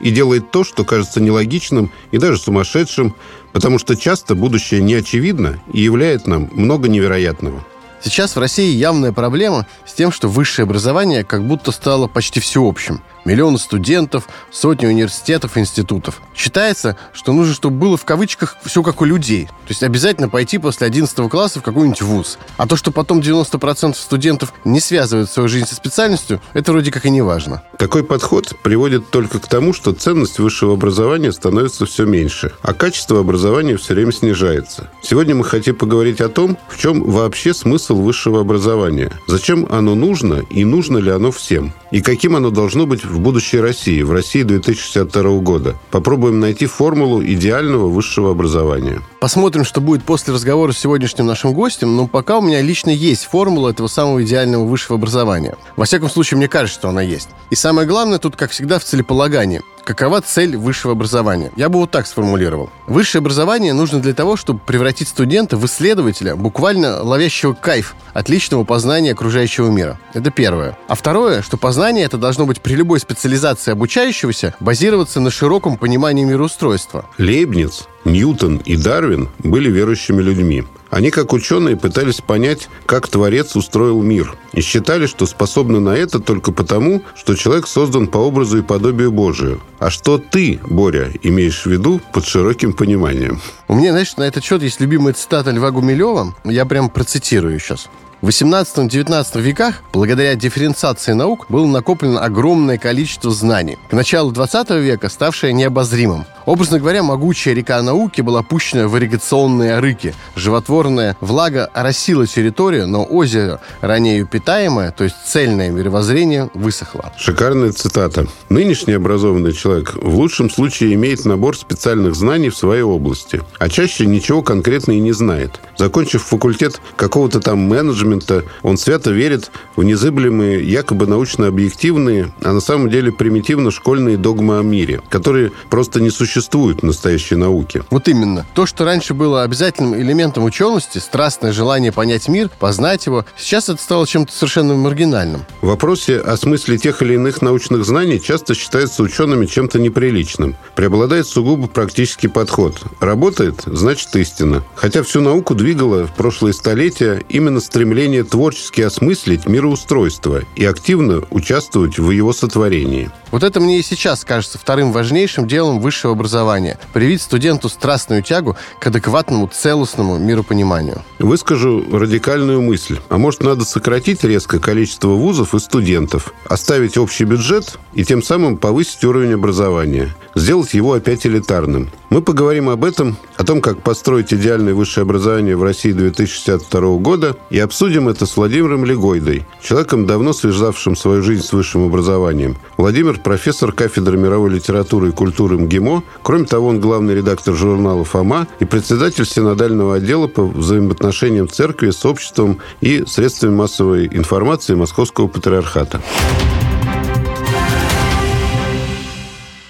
[0.00, 3.14] и делает то, что кажется нелогичным и даже сумасшедшим,
[3.52, 7.64] потому что часто будущее не очевидно и являет нам много невероятного.
[8.02, 13.00] Сейчас в России явная проблема с тем, что высшее образование как будто стало почти всеобщим–
[13.24, 16.20] миллионы студентов, сотни университетов, институтов.
[16.34, 19.46] Считается, что нужно, чтобы было в кавычках все как у людей.
[19.46, 22.38] То есть обязательно пойти после 11 класса в какой-нибудь вуз.
[22.56, 27.06] А то, что потом 90% студентов не связывают свою жизнь со специальностью, это вроде как
[27.06, 27.62] и не важно.
[27.78, 33.20] Такой подход приводит только к тому, что ценность высшего образования становится все меньше, а качество
[33.20, 34.90] образования все время снижается.
[35.02, 40.42] Сегодня мы хотим поговорить о том, в чем вообще смысл высшего образования, зачем оно нужно
[40.50, 45.38] и нужно ли оно всем, и каким оно должно быть будущей России, в России 2062
[45.40, 45.76] года.
[45.90, 49.00] Попробуем найти формулу идеального высшего образования.
[49.20, 53.24] Посмотрим, что будет после разговора с сегодняшним нашим гостем, но пока у меня лично есть
[53.24, 55.56] формула этого самого идеального высшего образования.
[55.76, 57.28] Во всяком случае, мне кажется, что она есть.
[57.50, 59.62] И самое главное тут, как всегда, в целеполагании.
[59.84, 61.52] Какова цель высшего образования?
[61.56, 62.70] Я бы вот так сформулировал.
[62.86, 68.64] Высшее образование нужно для того, чтобы превратить студента в исследователя, буквально ловящего кайф от личного
[68.64, 70.00] познания окружающего мира.
[70.14, 70.78] Это первое.
[70.88, 76.24] А второе, что познание это должно быть при любой специализации обучающегося базироваться на широком понимании
[76.24, 77.04] мироустройства.
[77.18, 80.64] Лейбниц, Ньютон и Дарвин были верующими людьми.
[80.90, 86.20] Они, как ученые, пытались понять, как Творец устроил мир, и считали, что способны на это
[86.20, 89.60] только потому, что человек создан по образу и подобию Божию.
[89.78, 93.40] А что ты, Боря, имеешь в виду под широким пониманием?
[93.66, 96.34] У меня, знаешь, на этот счет есть любимая цитата Льва Гумилева.
[96.44, 97.88] Я прям процитирую сейчас.
[98.24, 103.76] В 18-19 веках, благодаря дифференциации наук, было накоплено огромное количество знаний.
[103.90, 106.24] К началу 20 века ставшее необозримым.
[106.46, 110.14] Образно говоря, могучая река науки была пущена в ирригационные рыки.
[110.36, 117.12] Животворная влага оросила территорию, но озеро, ранее питаемое, то есть цельное мировоззрение, высохло.
[117.18, 118.26] Шикарная цитата.
[118.48, 124.06] Нынешний образованный человек в лучшем случае имеет набор специальных знаний в своей области, а чаще
[124.06, 125.60] ничего конкретно и не знает.
[125.76, 128.13] Закончив факультет какого-то там менеджмента,
[128.62, 135.00] он свято верит в незыблемые, якобы научно-объективные, а на самом деле примитивно-школьные догмы о мире,
[135.08, 137.82] которые просто не существуют в настоящей науке.
[137.90, 138.46] Вот именно.
[138.54, 143.82] То, что раньше было обязательным элементом учености, страстное желание понять мир, познать его, сейчас это
[143.82, 145.44] стало чем-то совершенно маргинальным.
[145.60, 150.56] В вопросе о смысле тех или иных научных знаний часто считается учеными чем-то неприличным.
[150.74, 152.80] Преобладает сугубо практический подход.
[153.00, 154.62] Работает, значит истина.
[154.74, 157.93] Хотя всю науку двигало в прошлые столетия именно стремление
[158.24, 163.10] творчески осмыслить мироустройство и активно участвовать в его сотворении.
[163.30, 166.78] Вот это мне и сейчас кажется вторым важнейшим делом высшего образования.
[166.92, 171.02] Привить студенту страстную тягу к адекватному, целостному миропониманию.
[171.18, 172.98] Выскажу радикальную мысль.
[173.08, 178.56] А может, надо сократить резко количество вузов и студентов, оставить общий бюджет и тем самым
[178.56, 181.90] повысить уровень образования, сделать его опять элитарным.
[182.14, 187.36] Мы поговорим об этом, о том, как построить идеальное высшее образование в России 2062 года,
[187.50, 192.56] и обсудим это с Владимиром Легойдой, человеком, давно связавшим свою жизнь с высшим образованием.
[192.76, 196.04] Владимир– профессор кафедры мировой литературы и культуры МГИМО.
[196.22, 202.06] Кроме того, он главный редактор журнала «Фома» и председатель синодального отдела по взаимоотношениям церкви с
[202.06, 206.00] обществом и средствами массовой информации Московского патриархата.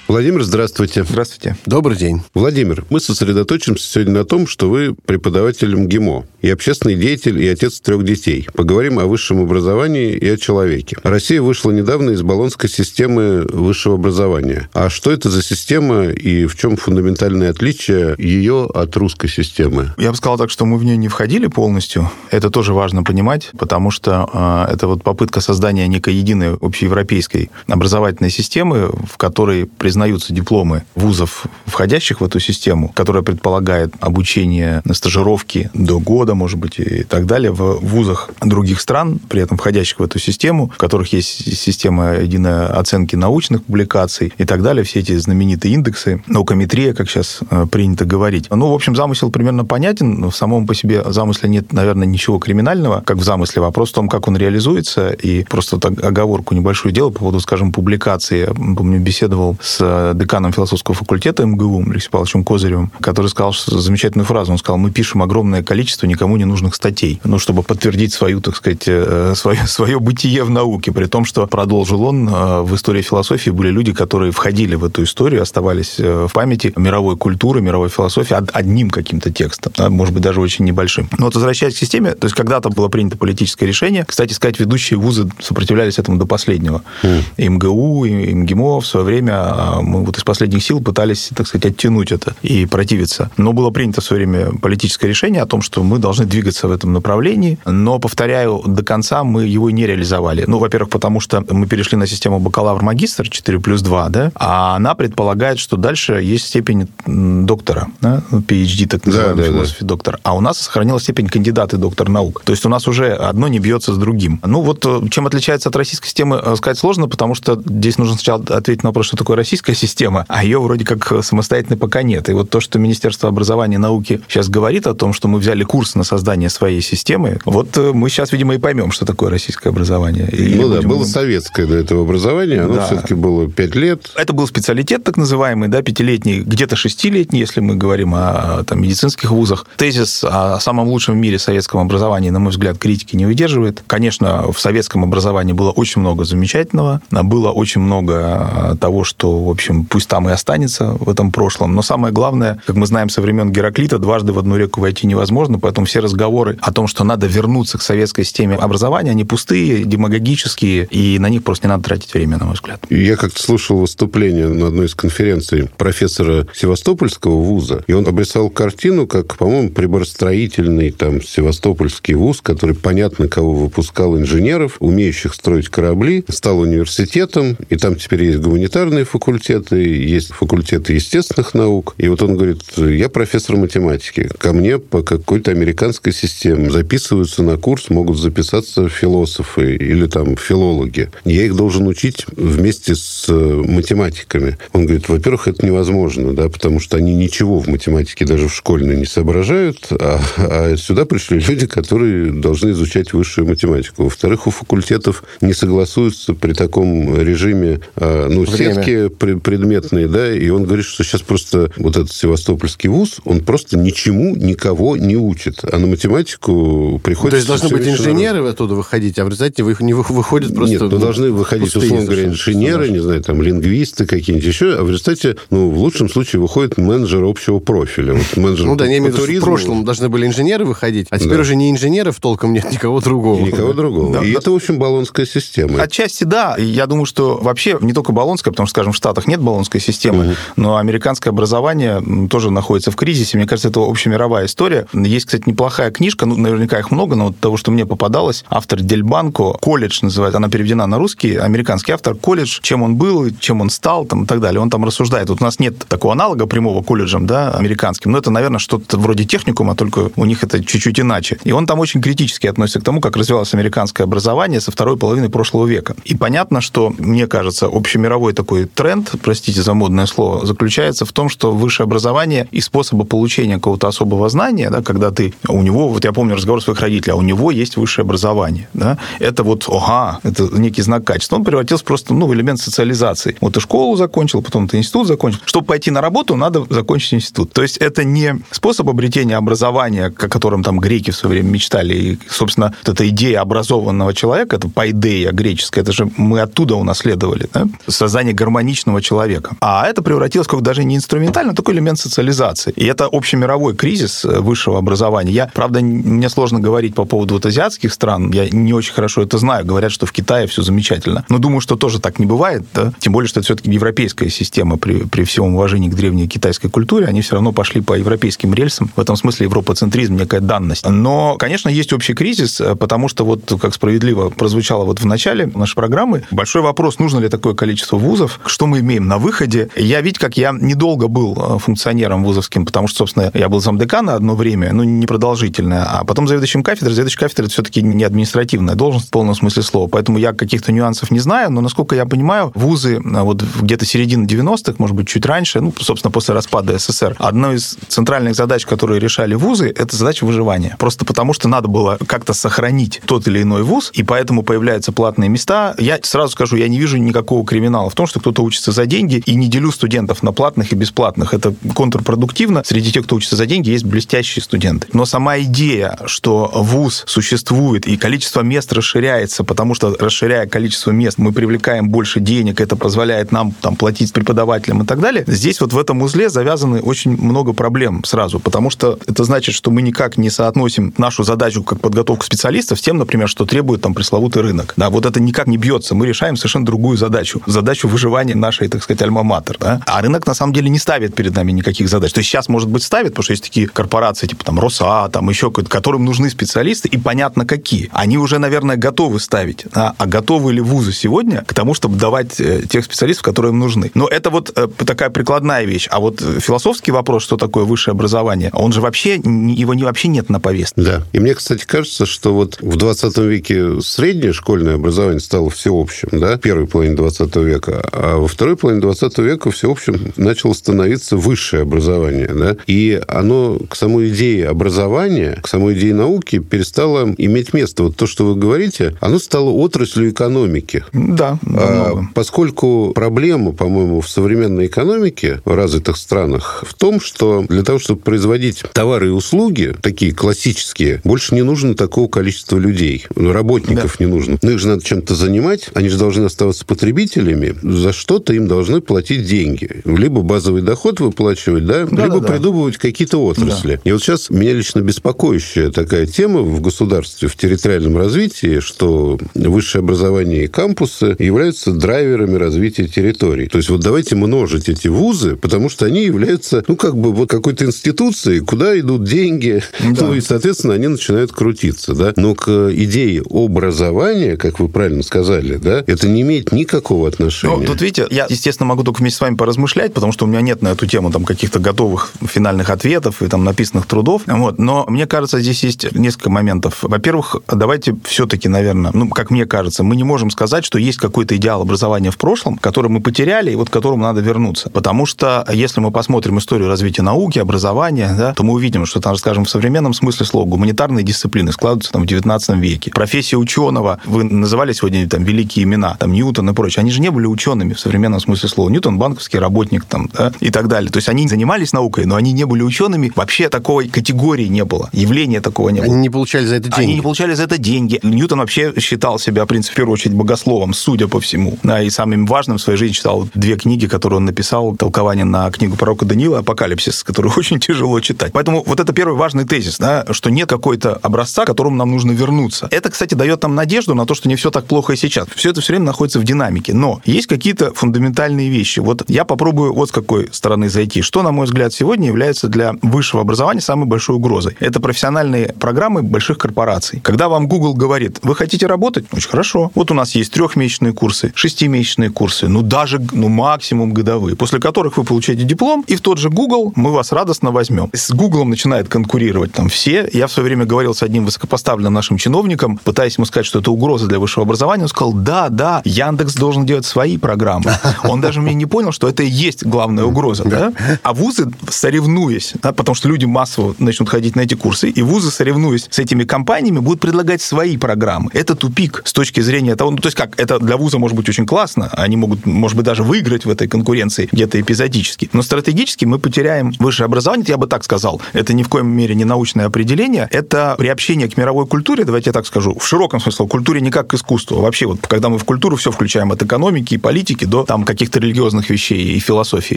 [0.06, 1.02] Владимир, здравствуйте.
[1.02, 1.56] Здравствуйте.
[1.64, 2.20] Добрый день.
[2.34, 7.80] Владимир, мы сосредоточимся сегодня на том, что вы преподаватель МГИМО и общественный деятель и отец
[7.80, 8.46] трех детей.
[8.52, 10.98] Поговорим о высшем образовании и о человеке.
[11.04, 14.68] Россия вышла недавно из баллонской системы высшего образования.
[14.74, 19.94] А что это за система и в чем фундаментальное отличие ее от русской системы?
[19.96, 22.10] Я бы сказал так, что мы в нее не входили полностью.
[22.30, 24.28] Это тоже важно понимать, потому что
[24.68, 31.46] э, это вот попытка создания некой единой общеевропейской образовательной системы, в которой признаются дипломы вузов,
[31.66, 37.26] входящих в эту систему, которая предполагает обучение на стажировке до года, может быть, и так
[37.26, 42.14] далее, в вузах других стран, при этом входящих в эту систему, в которых есть система
[42.16, 47.66] единой оценки научных публикаций и так далее, все эти знаменитые индексы, наукометрия, как сейчас э,
[47.70, 48.48] принято говорить.
[48.50, 52.40] Ну, в общем, замысел примерно понятен, но в самом по себе замысле нет, наверное, ничего
[52.40, 53.62] криминального, как в замысле.
[53.62, 57.70] Вопрос в том, как он реализуется, и просто вот оговорку небольшую делал по поводу, скажем,
[57.70, 58.48] публикации.
[58.48, 64.26] Я помню, беседовал с э, деканом философского факультета МГУ Алексеем Павловичем Козыревым, который сказал замечательную
[64.26, 64.52] фразу.
[64.52, 68.56] Он сказал, мы пишем огромное количество никому не нужных статей, ну, чтобы подтвердить свою, так
[68.56, 73.50] сказать, э, свое, свое бытие в науке, при том, что, продолжил он, в истории философии
[73.50, 78.90] были люди, которые входили в эту историю, оставались в памяти мировой культуры, мировой философии одним
[78.90, 81.08] каким-то текстом, да, может быть, даже очень небольшим.
[81.18, 84.98] Но вот возвращаясь к системе, то есть когда-то было принято политическое решение, кстати сказать, ведущие
[84.98, 86.82] вузы сопротивлялись этому до последнего.
[87.02, 87.48] Mm.
[87.50, 91.66] МГУ, и МГИМО в свое время а, мы вот из последних сил пытались, так сказать,
[91.66, 93.30] оттянуть это и противиться.
[93.36, 96.72] Но было принято в свое время политическое решение о том, что мы должны двигаться в
[96.72, 100.44] этом направлении, но, повторяю, до конца мы его не реализовали.
[100.46, 104.94] Ну, во-первых, потому что мы перешли на систему бакалавр-магистр 4 плюс 2, да, а она
[104.94, 109.86] предполагает, что дальше есть степень доктора, да, PhD, так называемый да, да, философии да.
[109.86, 110.18] доктор.
[110.22, 112.42] А у нас сохранилась степень кандидата и доктор наук.
[112.44, 114.40] То есть у нас уже одно не бьется с другим.
[114.44, 118.14] Ну, вот э, чем отличается от российской системы, э, сказать сложно, потому что здесь нужно
[118.14, 122.28] сначала ответить на вопрос, что такое российская система, а ее вроде как самостоятельно пока нет.
[122.28, 125.64] И вот то, что Министерство образования и науки сейчас говорит о том, что мы взяли
[125.64, 129.70] курс на создание своей системы, вот э, мы сейчас, видимо, и поймем, что такое российское
[129.70, 130.28] образование.
[130.30, 130.88] И ну да, будем...
[130.90, 132.86] было советское до этого образование, оно да.
[132.86, 134.10] все-таки было пять лет.
[134.16, 139.30] Это был специалитет так называемый, да, пятилетний, где-то шестилетний, если мы говорим о там, медицинских
[139.30, 139.66] вузах.
[139.76, 143.82] Тезис о самом лучшем в мире советском образовании, на мой взгляд, критики не выдерживает.
[143.86, 149.84] Конечно, в советском образовании было очень много замечательного, было очень много того, что, в общем,
[149.84, 151.74] пусть там и останется в этом прошлом.
[151.74, 155.58] Но самое главное, как мы знаем со времен Гераклита, дважды в одну реку войти невозможно,
[155.58, 160.86] поэтому все разговоры о том, что надо вернуться к советской системе образования, они пустые, демагогические,
[160.90, 162.84] и на них просто не надо тратить время, на мой взгляд.
[162.90, 169.06] Я как-то слушал выступление на одной из конференций профессора Севастопольского вуза, и он обрисовал картину,
[169.06, 176.60] как, по-моему, приборостроительный там Севастопольский вуз, который понятно кого выпускал инженеров, умеющих строить корабли, стал
[176.60, 181.94] университетом, и там теперь есть гуманитарные факультеты, есть факультеты естественных наук.
[181.98, 187.56] И вот он говорит, я профессор математики, ко мне по какой-то американской системе записываются на
[187.56, 191.10] курс, могут записаться философы или там филологи.
[191.24, 194.58] Я их должен учить вместе с математиками.
[194.72, 198.96] Он говорит, во-первых, это невозможно, да, потому что они ничего в математике даже в школьной
[198.96, 204.04] не соображают, а, а сюда пришли люди, которые должны изучать высшую математику.
[204.04, 208.74] Во-вторых, у факультетов не согласуются при таком режиме а, ну, Время.
[208.74, 209.08] сетки
[209.42, 214.36] предметные, да, и он говорит, что сейчас просто вот этот Севастопольский вуз, он просто ничему
[214.36, 217.30] никого не учит, а на математику приходится...
[217.30, 218.54] То есть должны быть инженеры народ.
[218.54, 220.72] оттуда выходить, а в результате не выходят просто...
[220.72, 224.88] Нет, ну, должны выходить, условно говоря, инженеры, не знаю, там, лингвисты какие-нибудь еще, а в
[224.88, 228.14] результате, ну, в лучшем случае выходит менеджер общего профиля.
[228.14, 231.18] Вот менеджер ну да, не имею в виду, в прошлом должны были инженеры выходить, а
[231.18, 231.40] теперь да.
[231.40, 233.40] уже не инженеров толком нет, никого другого.
[233.40, 234.14] И никого другого.
[234.14, 234.38] Да, и да.
[234.38, 235.82] это, в общем, баллонская система.
[235.82, 236.56] Отчасти да.
[236.58, 240.26] Я думаю, что вообще не только баллонская, потому что, скажем, в Штатах нет баллонской системы,
[240.26, 240.34] угу.
[240.56, 243.36] но американское образование тоже находится в кризисе.
[243.36, 244.86] Мне кажется, это общемировая история.
[244.92, 248.80] Есть, кстати, неплохая книжка, ну, наверняка их много, но вот того, что мне попадалось, автор
[248.80, 253.70] Дельбанко, «Колледж» называется, она переведена на русский, американский автор, «Колледж», чем он был, чем он
[253.70, 254.60] стал, там, и так далее.
[254.60, 255.28] Он там рассуждает.
[255.28, 259.24] Вот у нас нет такого аналога прямого колледжем, да, американским, но это, наверное, что-то вроде
[259.24, 261.38] техникума, только у них это чуть-чуть иначе.
[261.44, 265.28] И он там очень критически относится к тому, как развивалось американское образование со второй половины
[265.28, 265.94] прошлого века.
[266.04, 271.28] И понятно, что, мне кажется, общемировой такой тренд, простите за модное слово, заключается в том,
[271.28, 276.04] что высшее образование и способы получения какого-то особого знания, да, когда ты, у него, вот
[276.04, 280.20] я помню разговор своих родителей, а у него есть высшее образование, да, это вот, ага,
[280.22, 281.36] это некий знак качества.
[281.36, 283.36] Он превратился просто, ну, в элемент социализации.
[283.40, 285.40] Вот ты школу закончил, потом ты институт закончил.
[285.44, 287.52] Чтобы пойти на работу, надо закончить институт.
[287.52, 291.94] То есть это не способ обретения образования, о котором там греки в свое время мечтали.
[291.94, 297.48] И, собственно, вот эта идея образованного человека, это пайдея греческая, это же мы оттуда унаследовали.
[297.52, 297.66] Да?
[297.88, 299.56] Создание гармоничного человека.
[299.60, 302.72] А это превратилось как даже не инструментально, а такой элемент социализации.
[302.76, 305.32] И это общемировой кризис э, высшего образования.
[305.32, 309.38] Я, правда, мне сложно говорить по поводу вот азиатских стран, я не очень хорошо это
[309.38, 309.64] знаю.
[309.64, 311.24] Говорят, что в Китае все замечательно.
[311.28, 312.92] Но думаю, что тоже так не бывает, да?
[312.98, 317.06] Тем более, что это все-таки европейская система при, при всем уважении к древней китайской культуре.
[317.06, 318.90] Они все равно пошли по европейским рельсам.
[318.96, 320.86] В этом смысле европоцентризм некая данность.
[320.88, 325.46] Но, конечно, есть общий кризис, э, потому что вот, как справедливо прозвучало вот в начале
[325.54, 329.68] нашей программы, большой вопрос, нужно ли такое количество вузов, что мы имеем на выходе.
[329.76, 334.14] Я, ведь как я недолго был э, функционером вузовским, потому что, собственно, я был замдекана
[334.14, 336.94] одно время, ну, не продолжительное, а потом заведующим кафедрой.
[336.94, 339.88] Заведующий кафедры– это все-таки не административная должность в полном смысле слова.
[339.88, 344.26] Поэтому я каких-то нюансов не знаю, но, насколько я понимаю, вузы э, вот где-то середины
[344.26, 349.00] 90-х, может быть, чуть раньше, ну, собственно, после распада СССР, одной из центральных задач, которые
[349.00, 350.76] решали вузы, это задача выживания.
[350.78, 355.28] Просто потому, что надо было как-то сохранить тот или иной вуз, и поэтому появляются платные
[355.28, 355.74] места.
[355.78, 359.22] Я сразу скажу, я не вижу никакого криминала в том, что кто-то учится за деньги,
[359.24, 361.32] и не делю студентов на платных и бесплатных.
[361.32, 362.62] Это контрпродуктивно.
[362.64, 364.88] Среди тех, кто учится за деньги, есть блестящие студенты.
[364.92, 371.18] Но сама идея, что вуз существует, и количество мест расширяется, потому что, расширяя количество мест,
[371.18, 375.24] мы привлекаем больше денег, это позволяет нам там, платить преподавателям и так далее.
[375.26, 379.70] Здесь вот в этом узле завязаны очень много проблем сразу, потому что это значит, что
[379.70, 383.94] мы никак не соотносим нашу задачу как подготовку специалистов с тем, например, что требует там
[383.94, 384.74] пресловутый рынок.
[384.76, 385.94] Да, вот это никак не бьется.
[385.94, 387.42] Мы решаем совершенно другую задачу.
[387.46, 389.56] Задачу выживания нашей, так сказать, альма-матер.
[389.58, 389.80] Да?
[389.86, 392.12] А рынок, на самом деле, не ставит перед нами никаких задач.
[392.12, 395.28] То есть сейчас, может быть, ставит, потому что есть такие корпорации, типа там РосА, там
[395.28, 397.90] еще которым нужны специалисты, и понятно, какие.
[397.92, 399.66] Они уже, наверное, готовы ставить.
[399.72, 399.94] Да?
[399.98, 403.90] А готовы ли вузы сегодня к тому, чтобы давать э, тех специалистов, которые им нужны?
[403.94, 405.88] Но это вот э, такая прикладная вещь.
[405.90, 410.30] А вот философский вопрос, что такое высшее образование, он же вообще, его не, вообще нет
[410.30, 410.80] на повестке.
[410.80, 411.02] Да.
[411.12, 416.36] И мне, кстати, кажется, что вот в 20 веке среднее школьное образование стало всеобщим, да,
[416.36, 422.28] первой половине 20 века, а во второй половине 20 века всеобщим начало становиться высшее образование,
[422.28, 427.84] да, и оно к самой идее образования, к самой идее науки перестало иметь место.
[427.84, 430.84] Вот то, что вы говорите, оно стало отраслью экономики.
[430.92, 437.62] Да, а, поскольку проблема, по-моему, в современной экономике в развитых странах в том, что для
[437.62, 443.96] того, чтобы производить товары и услуги, такие классические, больше не нужно такого количества людей, работников
[443.98, 444.04] да.
[444.04, 444.38] не нужно.
[444.42, 448.80] Но их же надо чем-то занимать, они же должны оставаться потребителями, за что-то им должны
[448.80, 449.82] платить деньги.
[449.84, 453.76] Либо базовый доход выплачивать, да, да либо да, придумывать какие-то отрасли.
[453.76, 453.80] Да.
[453.84, 459.80] И вот сейчас меня лично беспокоящая такая тема в государстве, в территориальном развитии, что высшее
[459.80, 463.46] образование и кампусы являются драйверами развития территорий.
[463.48, 467.28] То есть вот давайте множить эти вузы, потому что они являются, ну, как бы вот
[467.28, 470.06] какой-то институцией, куда идут деньги, да.
[470.06, 472.12] ну, и, соответственно, они начинают крутиться, да.
[472.16, 477.56] Но к идее образования, как вы правильно сказали, да, это не имеет никакого отношения.
[477.56, 480.40] Ну, тут, видите, я, естественно, могу только вместе с вами поразмышлять, потому что у меня
[480.40, 484.22] нет на эту тему там каких-то готовых финальных ответов и там написанных трудов.
[484.26, 484.58] Вот.
[484.58, 486.78] Но мне кажется, здесь есть несколько моментов.
[486.82, 491.36] Во-первых, давайте все-таки, наверное, ну, как мне кажется, мы не можем сказать, что есть какой-то
[491.36, 494.70] идеал образования в прошлом, который мы потеряли, и вот к которому надо вернуться.
[494.70, 499.16] Потому что, если мы посмотрим историю развития науки, образования, да, то мы увидим, что, там,
[499.16, 502.90] скажем, в современном смысле слова гуманитарные дисциплины складываются там в 19 веке.
[502.90, 507.10] Профессия ученого, вы называли сегодня там великие имена, там Ньютон и прочее, они же не
[507.10, 508.68] были учеными в современном смысле слова.
[508.70, 510.90] Ньютон банковский работник там, да, и так далее.
[510.90, 513.12] То есть они занимались наукой, но они не были учеными.
[513.14, 515.92] Вообще такой категории не было, явления такого не было.
[515.92, 516.84] Они не получали за это деньги.
[516.84, 518.00] Они не получали за это деньги.
[518.02, 521.58] Ньютон вообще считал себя, в принципе, в первую очередь, богословом, судя по всему.
[521.62, 525.50] Да, и самым важным в своей жизни читал две книги, которые он написал, толкование на
[525.50, 528.32] книгу пророка Даниила «Апокалипсис», которую очень тяжело читать.
[528.32, 532.12] Поэтому вот это первый важный тезис, да, что нет какой-то образца, к которому нам нужно
[532.12, 532.68] вернуться.
[532.70, 535.28] Это, кстати, дает нам надежду на то, что не все так плохо и сейчас.
[535.34, 536.74] Все это все время находится в динамике.
[536.74, 538.03] Но есть какие-то фундаментальные
[538.48, 538.80] вещи.
[538.80, 541.02] Вот я попробую вот с какой стороны зайти.
[541.02, 544.56] Что, на мой взгляд, сегодня является для высшего образования самой большой угрозой?
[544.60, 547.00] Это профессиональные программы больших корпораций.
[547.00, 549.06] Когда вам Google говорит, вы хотите работать?
[549.12, 549.70] Очень хорошо.
[549.74, 554.96] Вот у нас есть трехмесячные курсы, шестимесячные курсы, ну даже ну, максимум годовые, после которых
[554.96, 557.90] вы получаете диплом, и в тот же Google мы вас радостно возьмем.
[557.92, 560.08] С Google начинает конкурировать там все.
[560.12, 563.70] Я в свое время говорил с одним высокопоставленным нашим чиновником, пытаясь ему сказать, что это
[563.70, 567.72] угроза для высшего образования, он сказал, да, да, Яндекс должен делать свои программы.
[568.04, 570.44] Он даже мне не понял, что это и есть главная угроза.
[570.44, 570.72] Да?
[571.02, 575.30] А вузы, соревнуясь, да, потому что люди массово начнут ходить на эти курсы, и вузы,
[575.30, 578.30] соревнуясь с этими компаниями, будут предлагать свои программы.
[578.34, 581.28] Это тупик с точки зрения того, ну, то есть как, это для вуза может быть
[581.28, 586.04] очень классно, они могут, может быть, даже выиграть в этой конкуренции где-то эпизодически, но стратегически
[586.04, 588.20] мы потеряем высшее образование, я бы так сказал.
[588.32, 592.32] Это ни в коем мере не научное определение, это приобщение к мировой культуре, давайте я
[592.32, 594.60] так скажу, в широком смысле, культуре не как к искусству.
[594.60, 598.20] Вообще, вот когда мы в культуру все включаем от экономики и политики до там каких-то
[598.20, 599.76] религиозных вещей и философии.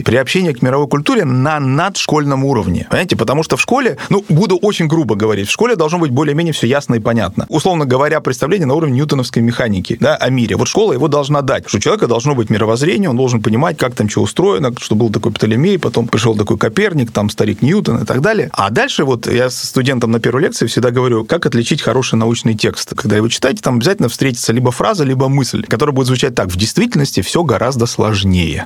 [0.00, 2.86] Приобщение к мировой культуре на надшкольном уровне.
[2.90, 3.16] Понимаете?
[3.16, 6.66] Потому что в школе, ну, буду очень грубо говорить, в школе должно быть более-менее все
[6.66, 7.46] ясно и понятно.
[7.48, 10.56] Условно говоря, представление на уровне ньютоновской механики, да, о мире.
[10.56, 13.94] Вот школа его должна дать, что у человека должно быть мировоззрение, он должен понимать, как
[13.94, 18.04] там что устроено, что был такой Птолемей, потом пришел такой Коперник, там старик Ньютон и
[18.04, 18.50] так далее.
[18.52, 22.54] А дальше вот я с студентам на первой лекции всегда говорю, как отличить хороший научный
[22.54, 22.94] текст.
[22.94, 26.48] Когда его читаете, там обязательно встретится либо фраза, либо мысль, которая будет звучать так.
[26.48, 27.97] В действительности все гораздо сложнее.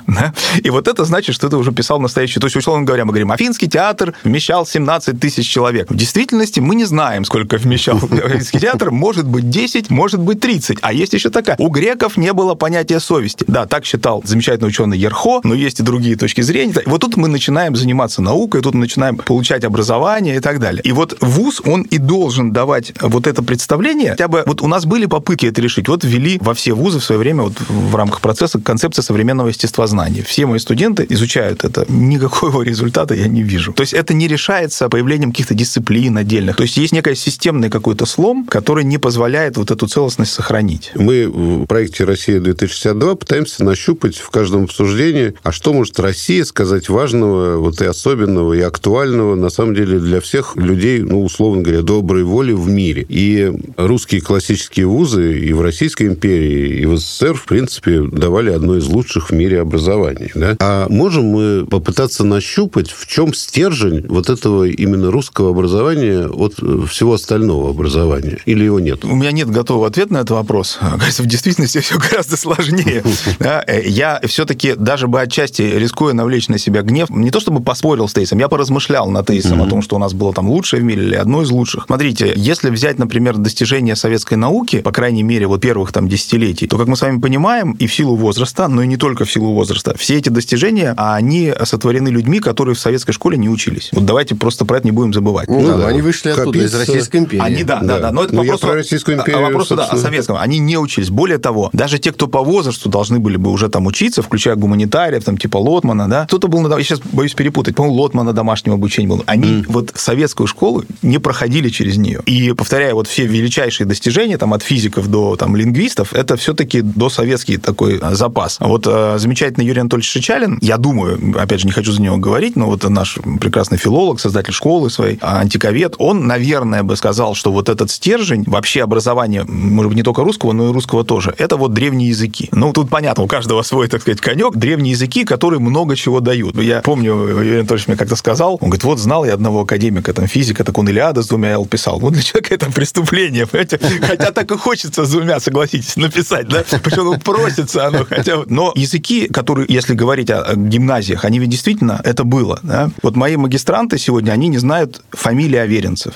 [0.13, 0.33] Да?
[0.61, 2.39] И вот это значит, что ты уже писал настоящий.
[2.39, 5.89] То есть, условно говоря, мы говорим, Афинский театр вмещал 17 тысяч человек.
[5.89, 8.91] В действительности мы не знаем, сколько вмещал Афинский театр.
[8.91, 10.79] Может быть 10, может быть 30.
[10.81, 11.55] А есть еще такая.
[11.57, 13.43] У греков не было понятия совести.
[13.47, 16.75] Да, так считал замечательный ученый Ерхо, но есть и другие точки зрения.
[16.85, 20.81] Вот тут мы начинаем заниматься наукой, тут мы начинаем получать образование и так далее.
[20.83, 24.11] И вот вуз, он и должен давать вот это представление.
[24.11, 25.87] Хотя бы вот у нас были попытки это решить.
[25.87, 30.23] Вот ввели во все вузы в свое время вот в рамках процесса концепция современного естествознания.
[30.23, 31.85] Все мои студенты изучают это.
[31.87, 33.73] Никакого результата я не вижу.
[33.73, 36.55] То есть это не решается появлением каких-то дисциплин отдельных.
[36.55, 40.91] То есть есть некий системный какой-то слом, который не позволяет вот эту целостность сохранить.
[40.95, 47.57] Мы в проекте «Россия-2062» пытаемся нащупать в каждом обсуждении, а что может Россия сказать важного,
[47.57, 52.23] вот и особенного, и актуального, на самом деле, для всех людей, ну, условно говоря, доброй
[52.23, 53.05] воли в мире.
[53.09, 58.77] И русские классические вузы и в Российской империи, и в СССР, в принципе, давали одно
[58.77, 60.31] из лучших в мире образований.
[60.35, 60.55] Да?
[60.59, 66.55] А можем мы попытаться нащупать, в чем стержень вот этого именно русского образования от
[66.89, 68.39] всего остального образования?
[68.45, 69.05] Или его нет?
[69.05, 70.79] У меня нет готового ответа на этот вопрос.
[70.99, 73.03] Кажется, в действительности все гораздо сложнее.
[73.85, 78.13] Я все-таки даже бы отчасти рискуя навлечь на себя гнев, не то чтобы поспорил с
[78.13, 81.03] Тейсом, я поразмышлял на Тейсом о том, что у нас было там лучшее в мире
[81.03, 81.85] или одно из лучших.
[81.85, 86.77] Смотрите, если взять, например, достижения советской науки, по крайней мере, вот первых там десятилетий, то,
[86.77, 89.53] как мы с вами понимаем, и в силу возраста, но и не только в силу
[89.53, 93.89] возраста, все эти достижения, они сотворены людьми, которые в советской школе не учились.
[93.91, 95.49] Вот давайте просто про это не будем забывать.
[95.49, 97.43] Ну, ну да, они вышли оттуда, из Российской империи.
[97.43, 99.97] Они, да, да, да, но это Ну, вопросу, про Российскую империю, а вопросу, да, о
[99.97, 100.37] советском.
[100.39, 101.09] Они не учились.
[101.09, 105.21] Более того, даже те, кто по возрасту должны были бы уже там учиться, включая гуманитариев,
[105.25, 109.09] там типа Лотмана, да, кто-то был, на, я сейчас боюсь перепутать, по-моему, Лотмана домашнего обучения
[109.09, 109.23] был.
[109.25, 112.21] Они вот советскую школу не проходили через нее.
[112.25, 117.57] И, повторяю, вот все величайшие достижения, там, от физиков до там, лингвистов, это все-таки досоветский
[117.57, 118.55] такой а, запас.
[118.61, 122.17] А Вот э, замечательный Юрий Анатольевич Шичалин, я думаю, опять же, не хочу за него
[122.17, 127.35] говорить, но вот наш прекрасный филолог, создатель школы своей, а, антиковед, он, наверное, бы сказал,
[127.35, 131.33] что вот этот стержень вообще образования, может быть, не только русского, но и русского тоже,
[131.37, 132.49] это вот древние языки.
[132.51, 134.55] Ну, тут понятно, у каждого свой, так сказать, конек.
[134.55, 136.55] Древние языки, которые много чего дают.
[136.61, 140.27] Я помню, Юрий Анатольевич мне как-то сказал, он говорит, вот знал я одного академика, там,
[140.27, 141.99] физика, так он Илиада с двумя Л писал.
[141.99, 143.79] Ну, для человека это преступление, понимаете?
[144.01, 146.63] Хотя так и хочется с двумя, согласитесь, написать, да?
[146.83, 148.39] Причем ну, просится оно хотя.
[148.47, 152.89] Но языки, которые, если говорить о гимназиях, они ведь действительно, это было, да?
[153.01, 156.13] Вот мои магистранты сегодня, они не знают фамилии аверинцев.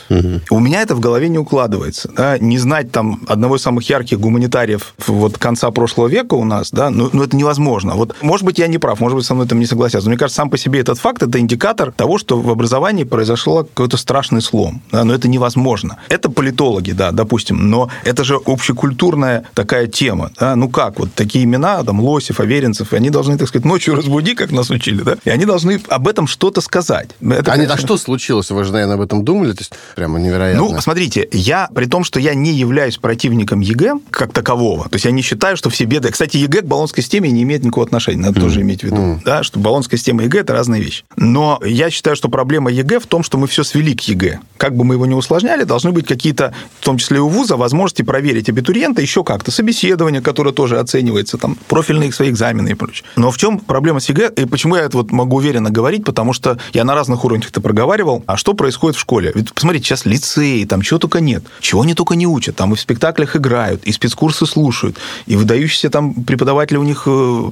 [0.49, 2.09] У меня это в голове не укладывается.
[2.15, 2.37] Да?
[2.37, 6.89] Не знать там одного из самых ярких гуманитариев вот конца прошлого века у нас, да,
[6.89, 7.95] ну, ну это невозможно.
[7.95, 10.07] Вот, может быть, я не прав, может быть, со мной там не согласятся.
[10.07, 13.63] Но мне кажется, сам по себе этот факт это индикатор того, что в образовании произошел
[13.63, 14.81] какой-то страшный слом.
[14.91, 15.03] Да?
[15.03, 15.97] Но это невозможно.
[16.09, 20.31] Это политологи, да, допустим, но это же общекультурная такая тема.
[20.39, 20.55] Да?
[20.55, 24.51] Ну как, вот такие имена, там, Лосев, Аверинцев, они должны, так сказать, ночью разбуди, как
[24.51, 27.09] нас учили, да, и они должны об этом что-то сказать.
[27.21, 28.49] Это, а конечно, что случилось?
[28.49, 29.51] Вы же, наверное, об этом думали?
[29.51, 30.63] То есть, прямо невероятно.
[30.63, 35.05] Ну, смотрите, я, при том, что я не являюсь противником ЕГЭ как такового, то есть
[35.05, 36.09] я не считаю, что все беды...
[36.09, 39.43] Кстати, ЕГЭ к Болонской системе не имеет никакого отношения, надо тоже иметь в виду, да,
[39.43, 41.03] что Болонская система и ЕГЭ– это разные вещи.
[41.15, 44.39] Но я считаю, что проблема ЕГЭ в том, что мы все свели к ЕГЭ.
[44.57, 47.57] Как бы мы его ни усложняли, должны быть какие-то, в том числе и у вуза,
[47.57, 53.03] возможности проверить абитуриента еще как-то, собеседование, которое тоже оценивается, там, профильные свои экзамены и прочее.
[53.15, 56.33] Но в чем проблема с ЕГЭ, и почему я это вот могу уверенно говорить, потому
[56.33, 59.31] что я на разных уровнях это проговаривал, а что происходит в школе?
[59.33, 61.43] Ведь посмотрите, сейчас лицеи, там чего только нет.
[61.59, 62.55] Чего они только не учат.
[62.55, 67.07] Там и в спектаклях играют, и спецкурсы слушают, и выдающиеся там преподаватели у них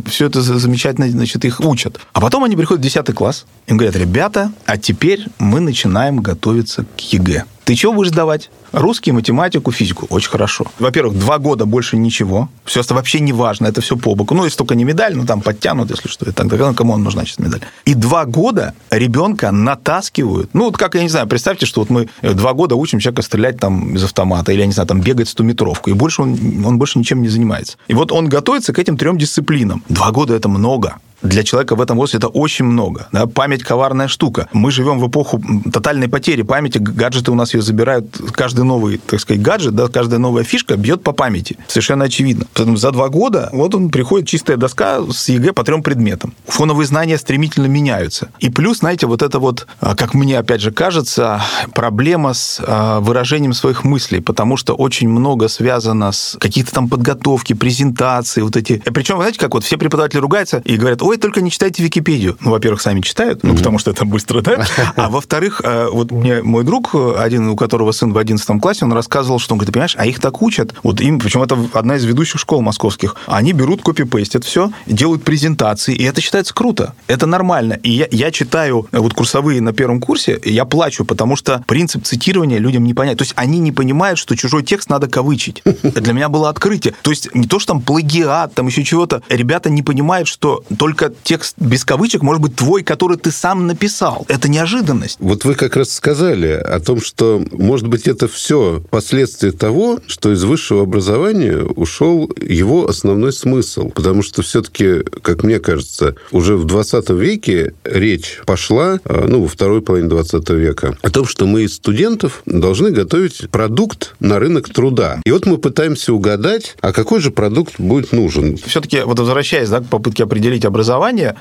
[0.08, 2.00] все это за- замечательно, значит, их учат.
[2.14, 6.86] А потом они приходят в 10 класс, им говорят, ребята, а теперь мы начинаем готовиться
[6.98, 7.46] к ЕГЭ.
[7.66, 8.52] Ты чего будешь сдавать?
[8.72, 10.06] Русский, математику, физику.
[10.10, 10.68] Очень хорошо.
[10.78, 12.48] Во-первых, два года больше ничего.
[12.64, 14.36] Все это вообще не важно, это все по боку.
[14.36, 16.30] Ну, если только не медаль, ну, там подтянут, если что.
[16.30, 16.74] И так далее.
[16.76, 17.62] Кому она нужна сейчас медаль?
[17.86, 20.52] И два года ребенка натаскивают.
[20.54, 23.60] Ну, вот как, я не знаю, представьте, что вот мы два года учим человека стрелять
[23.60, 27.00] там из автомата, или, я не знаю, там бегать 100-метровку, и больше он, он больше
[27.00, 27.78] ничем не занимается.
[27.88, 29.84] И вот он готовится к этим трем дисциплинам.
[29.90, 30.98] Два года– это много.
[31.22, 33.08] Для человека в этом возрасте это очень много.
[33.12, 33.26] Да?
[33.26, 34.48] Память коварная штука.
[34.54, 36.78] Мы живем в эпоху тотальной потери памяти.
[36.78, 38.20] Гаджеты у нас ее забирают.
[38.34, 41.58] Каждый новый, так сказать, гаджет, да, каждая новая фишка бьет по памяти.
[41.68, 42.46] Совершенно очевидно.
[42.54, 46.34] Поэтому за два года вот он приходит чистая доска с ЕГЭ по трем предметам.
[46.48, 48.30] Фоновые знания стремительно меняются.
[48.40, 51.42] И плюс, знаете, вот это вот, а, как мне опять же кажется,
[51.74, 57.54] проблема с а, выражением своих мыслей, потому что очень много связано с каких-то там подготовки,
[57.54, 58.82] презентации, вот эти.
[58.94, 62.38] Причем, знаете, как вот все преподаватели ругаются и говорят, ой, только не читайте Википедию.
[62.42, 64.66] Ну, во-первых, сами читают, ну, потому что это быстро, да?
[64.96, 68.94] А во-вторых, а, вот мне мой друг, один, у которого сын в 11 классе, он
[68.94, 72.06] рассказывал, что он говорит, понимаешь, а их так учат, вот им, причем это одна из
[72.06, 77.74] ведущих школ московских, они берут, копипейстят все, делают презентации, и это считается круто, это нормально.
[77.84, 82.58] И я, я читаю вот курсовые на первом курсе, я плачу, потому что принцип цитирования
[82.58, 83.18] людям не понятен.
[83.18, 85.62] То есть они не понимают, что чужой текст надо кавычить.
[85.66, 86.94] Это для меня было открытие.
[87.02, 89.22] То есть не то, что там плагиат, там еще чего-то.
[89.30, 94.26] Ребята не понимают, что только текст без кавычек может быть твой, который ты сам написал.
[94.28, 95.18] Это неожиданность.
[95.20, 100.32] Вот вы как раз сказали о том, что, может быть, это все последствия того, что
[100.32, 103.90] из высшего образования ушел его основной смысл.
[103.90, 109.48] Потому что все-таки, как мне кажется, уже в 20 веке речь пошла, а, ну, во
[109.48, 114.70] второй половине 20 века, о том, что мы из студентов должны готовить продукт на рынок
[114.70, 115.22] труда.
[115.26, 118.58] И вот мы пытаемся угадать, а какой же продукт будет нужен.
[118.58, 120.85] Все-таки, вот возвращаясь да, к попытке определить образование,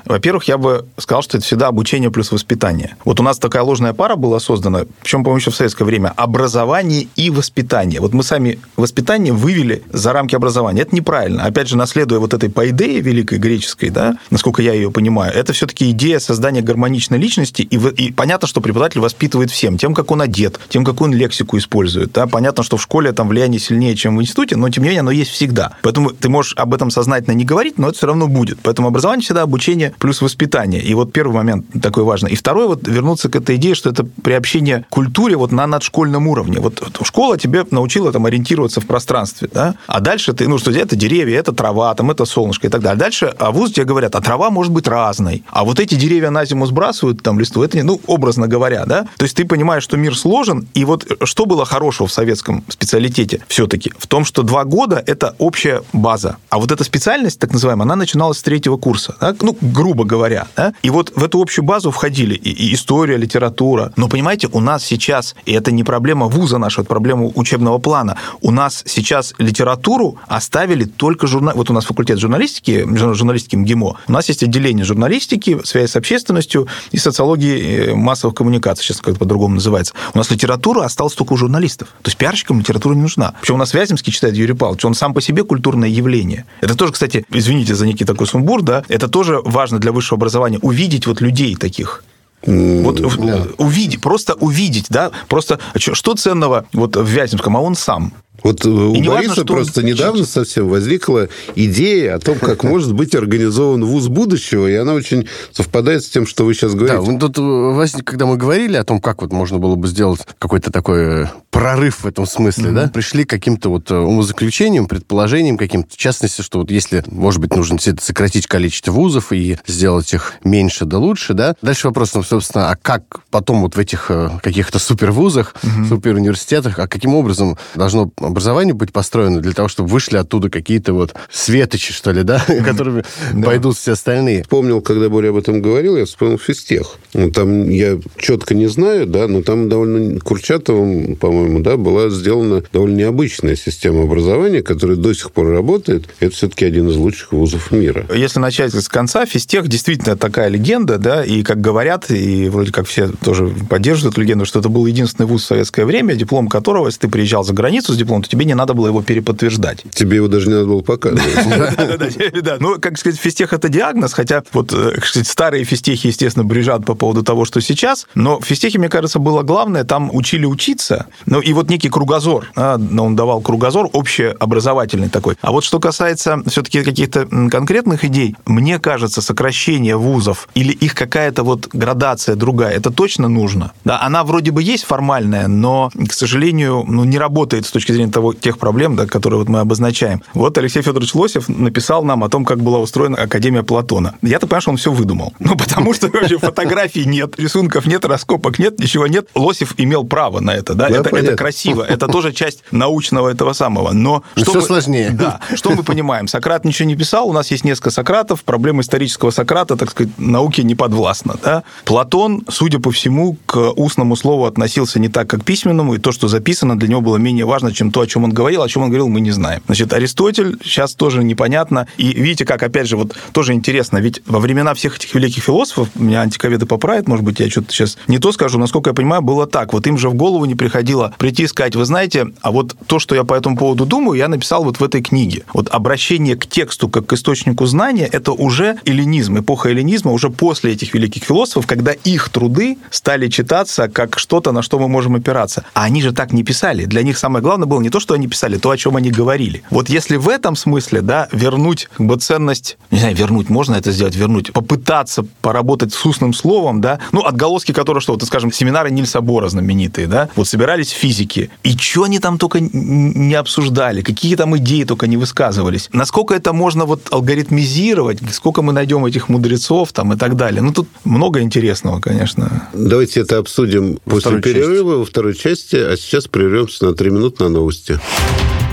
[0.05, 2.95] во-первых, я бы сказал, что это всегда обучение плюс воспитание.
[3.05, 7.07] Вот у нас такая ложная пара была создана, причем, по-моему, еще в советское время, образование
[7.15, 7.99] и воспитание.
[8.01, 10.81] Вот мы сами воспитание вывели за рамки образования.
[10.81, 11.43] Это неправильно.
[11.43, 15.91] Опять же, наследуя вот этой поидее великой греческой, да, насколько я ее понимаю, это все-таки
[15.91, 20.59] идея создания гармоничной личности, и, и понятно, что преподаватель воспитывает всем, тем, как он одет,
[20.69, 22.13] тем, какую он лексику использует.
[22.13, 22.27] Да?
[22.27, 25.11] Понятно, что в школе там влияние сильнее, чем в институте, но тем не менее оно
[25.11, 25.73] есть всегда.
[25.81, 28.59] Поэтому ты можешь об этом сознательно не говорить, но это все равно будет.
[28.63, 30.81] Поэтому образование всегда обучение плюс воспитание.
[30.81, 32.31] И вот первый момент такой важный.
[32.31, 36.27] И второй, вот вернуться к этой идее, что это приобщение к культуре вот на надшкольном
[36.27, 36.59] уровне.
[36.59, 39.75] Вот школа тебе научила там ориентироваться в пространстве, да?
[39.87, 42.99] а дальше ты, ну, что это деревья, это трава, там это солнышко и так далее.
[42.99, 46.45] Дальше а вуз тебе говорят, а трава может быть разной, а вот эти деревья на
[46.45, 49.07] зиму сбрасывают там листву, это не, ну, образно говоря, да?
[49.17, 53.41] То есть ты понимаешь, что мир сложен, и вот что было хорошего в советском специалитете
[53.47, 53.93] все-таки?
[53.97, 57.95] В том, что два года– это общая база, а вот эта специальность, так называемая, она
[57.95, 59.35] начиналась с третьего курса, да?
[59.41, 60.73] ну, грубо говоря, да?
[60.81, 63.91] И вот в эту общую базу входили и, и история, литература.
[63.95, 68.17] Но, понимаете, у нас сейчас, и это не проблема вуза наша, это проблема учебного плана,
[68.41, 71.53] у нас сейчас литературу оставили только журнал...
[71.55, 76.67] Вот у нас факультет журналистики, журналистики МГИМО, у нас есть отделение журналистики, связи с общественностью
[76.91, 79.93] и социологии э, массовых коммуникаций, сейчас как-то по-другому называется.
[80.13, 81.89] У нас литература осталась только у журналистов.
[82.01, 83.33] То есть пиарщикам литература не нужна.
[83.41, 86.45] Причем у нас Вяземский читает Юрий Павлович, он сам по себе культурное явление.
[86.61, 90.59] Это тоже, кстати, извините за некий такой сумбур, да, это тоже важно для высшего образования,
[90.61, 92.03] увидеть вот людей таких.
[92.45, 93.47] Вот да.
[93.57, 98.11] увидеть, просто увидеть, да, просто что ценного вот в Вяземском, а он сам.
[98.43, 100.33] Вот э, у и Бориса важно, просто недавно учить.
[100.33, 106.03] совсем возникла идея о том, как может быть организован вуз будущего, и она очень совпадает
[106.03, 107.11] с тем, что вы сейчас говорите.
[107.11, 110.71] Да, тут, э, когда мы говорили о том, как вот можно было бы сделать какой-то
[110.71, 112.73] такой э, прорыв в этом смысле, mm-hmm.
[112.73, 117.55] да, пришли к каким-то вот умозаключениям, предположениям каким-то, в частности, что вот если, может быть,
[117.55, 121.55] нужно сократить количество вузов и сделать их меньше да лучше, да.
[121.61, 125.89] Дальше вопрос, ну, собственно, а как потом вот в этих каких-то супервузах, mm-hmm.
[125.89, 131.13] суперуниверситетах, а каким образом должно образование быть построено для того, чтобы вышли оттуда какие-то вот
[131.29, 133.03] светочи, что ли, да, которыми
[133.43, 134.45] пойдут все остальные.
[134.49, 136.97] Помнил, когда Боря об этом говорил, я вспомнил физтех.
[137.13, 142.63] Ну, там я четко не знаю, да, но там довольно Курчатовым, по-моему, да, была сделана
[142.73, 146.09] довольно необычная система образования, которая до сих пор работает.
[146.19, 148.05] Это все-таки один из лучших вузов мира.
[148.13, 152.87] Если начать с конца, физтех действительно такая легенда, да, и как говорят, и вроде как
[152.87, 156.87] все тоже поддерживают эту легенду, что это был единственный вуз в советское время, диплом которого,
[156.87, 159.83] если ты приезжал за границу с дипломом, то тебе не надо было его переподтверждать.
[159.91, 161.23] Тебе его даже не надо было показывать.
[162.45, 166.93] Да, ну, как сказать, физтех– это диагноз, хотя вот э, старые физтехи, естественно, брежат по
[166.93, 171.39] поводу того, что сейчас, но в физтехе, мне кажется, было главное, там учили учиться, ну,
[171.39, 175.35] и вот некий кругозор, он давал кругозор общеобразовательный такой.
[175.41, 181.43] А вот что касается все-таки каких-то конкретных идей, мне кажется, сокращение вузов или их какая-то
[181.43, 183.71] вот градация другая, это точно нужно.
[183.83, 188.04] Да, она вроде бы есть формальная, но, к сожалению, ну, не работает с точки зрения
[188.05, 190.21] решения того, тех проблем, да, которые вот мы обозначаем.
[190.33, 194.15] Вот Алексей Федорович Лосев написал нам о том, как была устроена Академия Платона.
[194.21, 195.33] Я-то понимаю, что он все выдумал.
[195.39, 199.27] Ну, потому что вообще фотографий нет, рисунков нет, раскопок нет, ничего нет.
[199.35, 201.27] Лосев имел право на это, да, Да, это, понятно.
[201.29, 203.91] это красиво, это тоже часть научного этого самого.
[203.91, 205.09] Но что всё мы- сложнее.
[205.11, 205.39] Да.
[205.55, 206.27] Что мы понимаем?
[206.27, 210.63] Сократ ничего не писал, у нас есть несколько Сократов, проблема исторического Сократа, так сказать, науке
[210.63, 211.35] не подвластна.
[211.43, 211.63] Да?
[211.85, 216.11] Платон, судя по всему, к устному слову относился не так, как к письменному, и то,
[216.11, 218.83] что записано, для него было менее важно, чем то, о чем он говорил, о чем
[218.83, 219.61] он говорил, мы не знаем.
[219.67, 221.87] Значит, Аристотель сейчас тоже непонятно.
[221.95, 225.87] И видите, как, опять же, вот тоже интересно, ведь во времена всех этих великих философов,
[225.95, 229.47] меня антиковеды поправят, может быть, я что-то сейчас не то скажу, насколько я понимаю, было
[229.47, 229.71] так.
[229.71, 232.99] Вот им же в голову не приходило прийти и сказать, вы знаете, а вот то,
[232.99, 235.45] что я по этому поводу думаю, я написал вот в этой книге.
[235.53, 240.73] Вот обращение к тексту как к источнику знания– это уже эллинизм, эпоха эллинизма, уже после
[240.73, 245.63] этих великих философов, когда их труды стали читаться как что-то, на что мы можем опираться.
[245.73, 246.83] А они же так не писали.
[246.83, 249.61] Для них самое главное было не то, что они писали, то, о чем они говорили.
[249.69, 253.91] Вот если в этом смысле, да, вернуть как бы ценность, не знаю, вернуть, можно это
[253.91, 258.89] сделать, вернуть, попытаться поработать с устным словом, да, ну, отголоски которого что, вот, скажем, семинары
[258.89, 264.35] Нильса Бора знаменитые, да, вот собирались физики, и что они там только не обсуждали, какие
[264.35, 269.93] там идеи только не высказывались, насколько это можно вот алгоритмизировать, сколько мы найдем этих мудрецов
[269.93, 270.63] там и так далее.
[270.63, 272.67] Ну, тут много интересного, конечно.
[272.73, 277.43] Давайте это обсудим после второй перерыва во второй части, а сейчас прервемся на три минуты
[277.43, 277.74] на новости.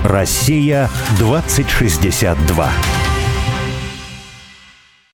[0.05, 0.89] Россия
[1.19, 3.02] 2062.